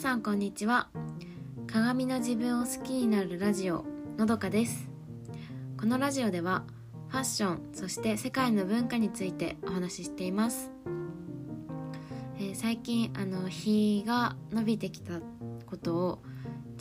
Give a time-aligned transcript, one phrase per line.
[0.00, 0.88] さんこんにちは。
[1.70, 3.84] 鏡の自分を好きになるラジオ
[4.16, 4.88] のどかです。
[5.78, 6.64] このラジオでは
[7.08, 10.70] ファッションそして世界の文化についてお話ししています、
[12.38, 15.20] えー、最近あの日が伸びてきた
[15.66, 16.22] ことを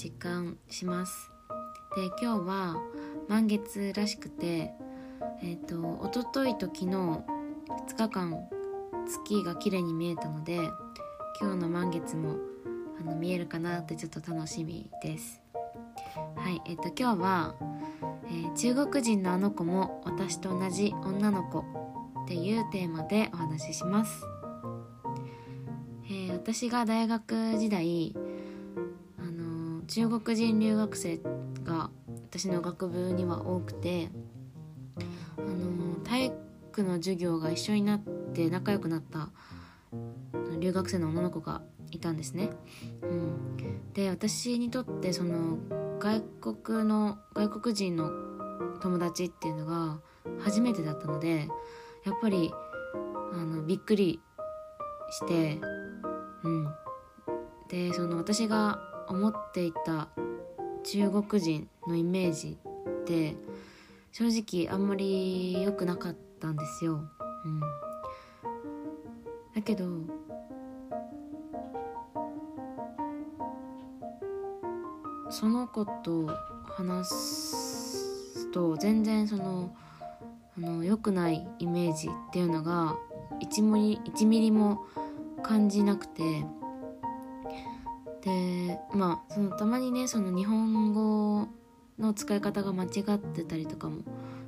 [0.02, 1.30] 実感します。
[1.98, 2.78] で今日は
[3.28, 4.72] 満月らしくて
[5.44, 7.24] えっ、ー、と一昨日と昨日2
[7.98, 8.50] 日間
[9.06, 10.56] 月が綺麗に見えたので
[11.42, 12.38] 今日の満月も
[13.00, 15.42] あの見えるかなってちょっと楽しみです。
[16.36, 17.56] はいえっ、ー、と今日は、
[18.26, 24.24] えー、中国人のあの子も私と同じ女の子っていうテーマでお話しします、
[26.06, 28.16] えー、私が大学時代
[29.18, 31.20] あの中国人留学生
[31.64, 31.90] が
[32.30, 34.10] 私の学部には多くて
[35.38, 36.32] あの体
[36.72, 38.00] 育の授業が一緒になっ
[38.34, 39.30] て仲良くなった
[40.60, 41.62] 留学生の女の子が
[41.92, 42.50] いたんですね。
[43.02, 45.58] うん、で私にとってその
[46.00, 46.22] 外
[46.54, 48.12] 国の外国人の
[48.80, 50.00] 友達っていうのが
[50.40, 51.48] 初めてだったので
[52.06, 52.52] やっぱり
[53.34, 54.20] あのびっくり
[55.12, 55.60] して
[56.44, 56.68] うん
[57.68, 60.10] でその私が思っていた
[60.84, 62.58] 中国人のイメージ
[63.02, 63.36] って
[64.12, 67.02] 正直あんまり良くなかったんですよ。
[67.46, 67.60] うん、
[69.56, 69.86] だけど
[75.30, 76.28] その子と
[76.66, 79.76] 話すと全然その
[80.58, 82.96] あの良くないイメージっていうのが
[83.42, 84.86] 1, ミリ1ミリも
[85.44, 86.46] 感じなくて。
[88.22, 91.48] でまあそのたまにねその日本語
[91.98, 94.02] の使い方が間違ってたりとかも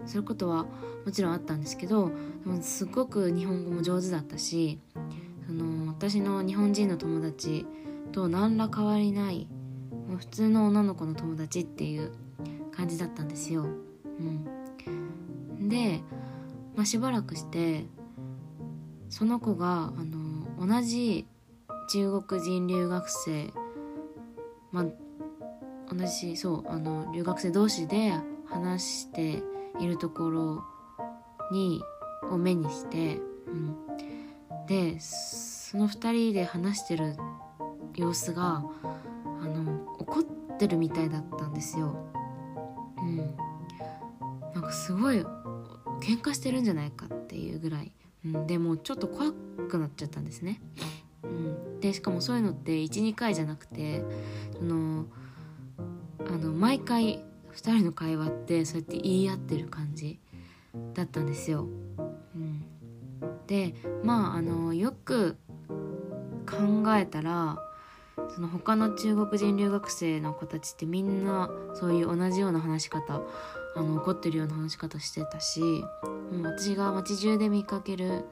[0.05, 0.65] することは
[1.05, 2.11] もちろんあったんですけど
[2.43, 4.79] でもすごく日本語も上手だったし
[5.47, 7.65] その私の日本人の友達
[8.11, 9.47] と何ら変わりない
[10.11, 12.11] もう普通の女の子の友達っていう
[12.75, 13.63] 感じだったんですよ。
[13.63, 16.01] うん、で、
[16.75, 17.85] まあ、しばらくして
[19.09, 21.25] その子があの同じ
[21.91, 23.53] 中国人留学生、
[24.73, 24.85] まあ、
[25.93, 28.13] 同じそうあの留学生同士で
[28.47, 29.41] 話して
[29.79, 30.63] いるところ
[31.53, 31.81] に
[32.29, 33.77] を目にして、うん、
[34.67, 37.15] でその2人で話してる
[37.95, 38.65] 様子が
[40.65, 41.95] ってるみたいだったんですよ。
[42.97, 43.17] うん、
[44.53, 45.25] なんかすごい
[46.01, 47.91] 喧嘩してるんじゃないかっていうぐらい、
[48.23, 49.31] うん、でもちょっと怖
[49.67, 50.61] くなっちゃったんですね。
[51.23, 54.03] うん、でしかもそういうのって12回じゃなくて
[54.55, 55.05] その
[56.27, 60.19] あの毎回2人の会話ってそうやって言い合ってる感じ
[60.93, 61.67] だったんですよ。
[62.35, 62.65] うん、
[63.47, 63.73] で
[64.03, 65.37] まああのよく
[66.45, 67.57] 考えたら
[68.33, 73.21] その他の中国人留学生の子たちってみんなそういう同じような話し方
[73.75, 75.85] あの怒ってるような話し方してたしも
[76.31, 78.25] う私が街中で見かける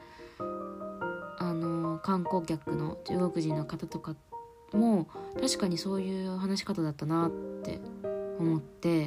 [1.37, 4.15] あの観光客の中国人の方とか
[4.73, 5.07] も
[5.39, 7.31] 確かにそういう話し方だったなっ
[7.63, 7.79] て
[8.39, 9.05] 思って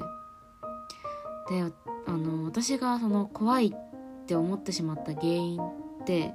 [1.48, 1.62] で
[2.06, 6.32] あの私がその怖いって思ってしまった原因って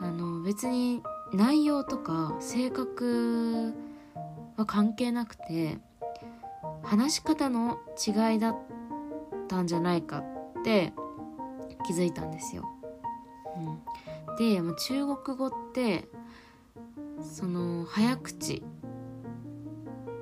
[0.00, 3.74] あの別に内容とか性格
[4.56, 5.78] は関係なくて
[6.82, 8.56] 話し方の違いだっ
[9.48, 10.92] たんじゃないかって
[11.86, 12.64] 気づいたんですよ。
[13.56, 16.08] うん、で中国語って
[17.22, 18.62] その早口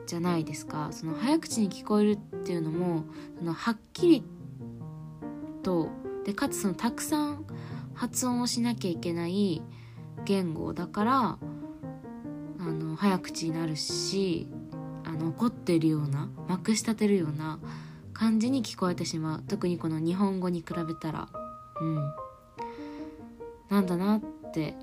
[0.06, 3.04] じゃないですかその早口に聞こえるっていうのも
[3.38, 4.24] そのはっきり
[5.62, 5.88] と
[6.24, 7.44] でかつそのたくさん
[7.94, 9.62] 発音をしなきゃいけない
[10.24, 11.38] 言語だからあ
[12.58, 14.48] の早口になるし
[15.04, 17.58] あの怒ってるようなまくし立てるような
[18.12, 19.42] 感じに聞こえてしまう。
[19.46, 21.28] 特にこの日本語に比べたら。
[21.80, 22.14] うん。
[23.68, 24.20] なんだなっ
[24.52, 24.74] て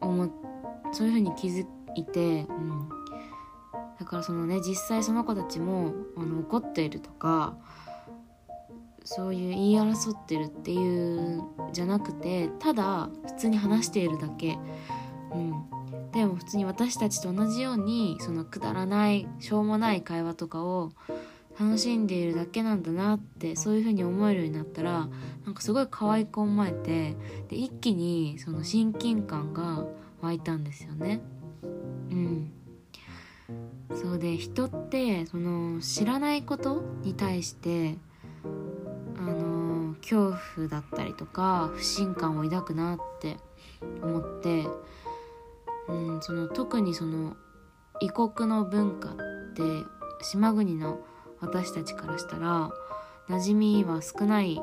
[0.00, 0.28] 思
[0.92, 2.88] そういうふうに気づいて、うん、
[3.98, 7.54] だからそのね実際その子たちもあの怒っているとか
[9.06, 11.42] そういう言い争ってるっていう
[11.72, 14.58] じゃなくてただ普通に話しているだけ、
[15.32, 20.90] うん、でも普通に私たちと同じようにそのくだらないしょうもない会話とかを
[21.58, 25.08] 楽しんでいるだけなんだなってそういう風に思えるようになったら
[25.44, 27.16] なんかすごい可愛く思えて
[27.48, 29.86] で一気にその親近感が
[30.20, 31.20] 湧いたんですよね。
[32.10, 32.52] うん。
[33.94, 37.96] そうで人ってその知らないことに対して
[40.08, 43.36] 恐怖だったりとか不信感を抱くなって
[44.02, 44.66] 思って
[45.88, 47.36] うん、その特にその
[48.00, 49.12] 異国の文化っ
[49.54, 49.62] て
[50.22, 50.98] 島国の
[51.40, 52.70] 私たちからしたら
[53.28, 54.60] 馴染みは少ない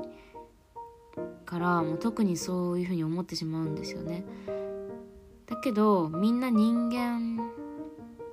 [1.46, 4.26] からもう特にそういうふうに思ってしまうんですよね。
[5.46, 7.38] だけどみんな人間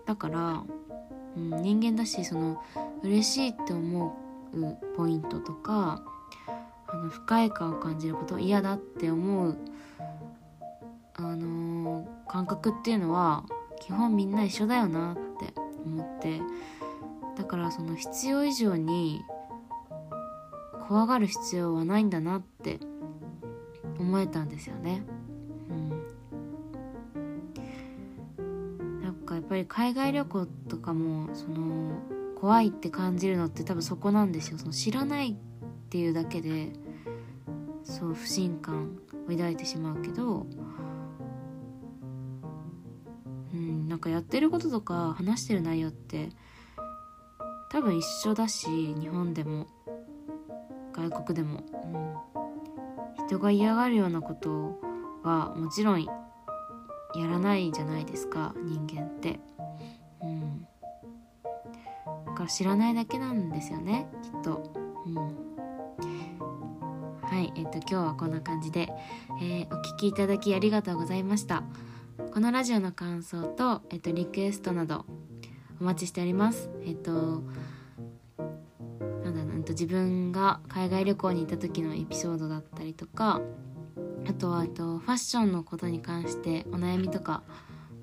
[0.07, 0.65] だから、
[1.37, 2.63] うん、人間だしその
[3.03, 4.17] 嬉しいって思
[4.55, 6.03] うポイントとか
[6.93, 9.57] あの不快感を感じること嫌だって思う、
[11.15, 13.45] あのー、感覚っていうのは
[13.81, 15.55] 基本みんな一緒だよなって
[15.85, 16.41] 思って
[17.37, 19.23] だからその必要以上に
[20.89, 22.81] 怖がる必要はないんだなって
[23.99, 25.05] 思えたんですよね。
[28.39, 31.93] うん、なんかやっぱり海外旅行とかもその
[32.35, 34.59] 怖いって感じるのって多分そこなんですよ。
[34.59, 35.37] その知らない
[35.91, 36.69] っていうだけで
[37.83, 38.97] そう不信感
[39.27, 40.47] を抱いてしまうけど、
[43.53, 46.29] うん、なんかやってることとか話してる内容って
[47.73, 48.69] 多分一緒だし
[49.01, 49.67] 日本でも
[50.93, 51.65] 外国でも、
[53.19, 54.79] うん、人が嫌がるようなこと
[55.25, 56.11] はもちろんや
[57.29, 59.41] らないじゃないですか人間って、
[60.23, 60.67] うん、
[62.27, 64.73] だから知らないだけなんですよねきっと、
[65.05, 65.40] うん、
[67.31, 68.89] はいえっ、と今日はこんな感じで、
[69.41, 71.63] えー、お聴きいただきありがとうございました。
[72.35, 75.07] このラジオの感想と、えっ、と、リクエストなど
[75.81, 76.69] お待ちしております。
[76.85, 77.45] えっ、と
[79.25, 83.41] まだなんと自分が海外旅行に行った時のエピソードだったりとか
[84.29, 87.45] あとはとファッションのことに関してお悩みとか、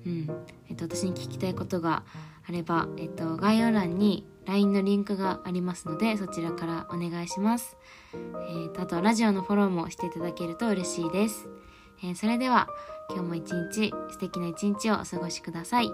[0.06, 2.02] うんえっと、私に聞きたいことが
[2.48, 7.76] あれば、えっと、概要欄に LINE のリンクがありますのでそちらからお願いします、
[8.14, 11.48] えー、とあとラジオのフォローもしていただけると嬉しいです、
[12.02, 12.68] えー、それでは
[13.10, 15.92] 今日も一日素敵な一日をお過ごしください。